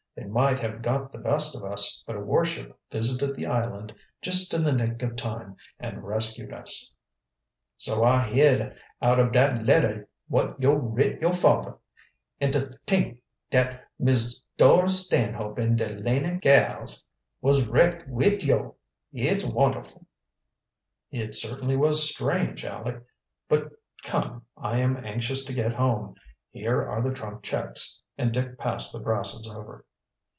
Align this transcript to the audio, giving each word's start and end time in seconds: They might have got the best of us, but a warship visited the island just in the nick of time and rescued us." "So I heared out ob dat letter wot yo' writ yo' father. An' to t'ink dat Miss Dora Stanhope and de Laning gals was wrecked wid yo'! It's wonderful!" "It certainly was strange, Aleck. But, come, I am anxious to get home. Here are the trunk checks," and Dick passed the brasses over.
They 0.13 0.25
might 0.27 0.59
have 0.59 0.81
got 0.81 1.11
the 1.13 1.17
best 1.17 1.55
of 1.57 1.63
us, 1.63 2.03
but 2.05 2.17
a 2.17 2.19
warship 2.19 2.77
visited 2.91 3.33
the 3.35 3.47
island 3.47 3.95
just 4.21 4.53
in 4.53 4.63
the 4.63 4.73
nick 4.73 5.01
of 5.01 5.15
time 5.15 5.55
and 5.79 6.03
rescued 6.03 6.53
us." 6.53 6.91
"So 7.77 8.03
I 8.03 8.27
heared 8.27 8.77
out 9.01 9.19
ob 9.21 9.31
dat 9.33 9.65
letter 9.65 10.07
wot 10.29 10.61
yo' 10.61 10.73
writ 10.73 11.21
yo' 11.21 11.31
father. 11.31 11.77
An' 12.41 12.51
to 12.51 12.77
t'ink 12.85 13.21
dat 13.49 13.85
Miss 13.97 14.39
Dora 14.57 14.89
Stanhope 14.89 15.57
and 15.57 15.77
de 15.77 15.89
Laning 15.95 16.39
gals 16.39 17.03
was 17.39 17.65
wrecked 17.65 18.05
wid 18.07 18.43
yo'! 18.43 18.75
It's 19.13 19.45
wonderful!" 19.45 20.05
"It 21.09 21.35
certainly 21.35 21.77
was 21.77 22.09
strange, 22.09 22.63
Aleck. 22.65 23.01
But, 23.49 23.69
come, 24.03 24.45
I 24.57 24.79
am 24.79 24.97
anxious 24.97 25.45
to 25.45 25.53
get 25.53 25.71
home. 25.73 26.15
Here 26.51 26.81
are 26.81 27.01
the 27.01 27.13
trunk 27.13 27.43
checks," 27.43 28.01
and 28.17 28.33
Dick 28.33 28.59
passed 28.59 28.91
the 28.93 29.01
brasses 29.01 29.49
over. 29.49 29.85